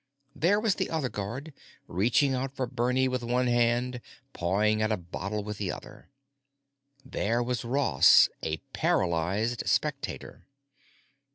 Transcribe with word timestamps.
There 0.35 0.59
was 0.59 0.73
the 0.73 0.89
other 0.89 1.09
guard, 1.09 1.53
reaching 1.87 2.33
out 2.33 2.55
for 2.55 2.65
Bernie 2.65 3.07
with 3.07 3.21
one 3.21 3.45
hand, 3.45 4.01
pawing 4.33 4.81
at 4.81 4.91
a 4.91 4.97
bottle 4.97 5.43
with 5.43 5.59
the 5.59 5.71
other. 5.71 6.09
There 7.05 7.43
was 7.43 7.63
Ross, 7.63 8.27
a 8.41 8.57
paralyzed 8.73 9.61
spectator. 9.67 10.47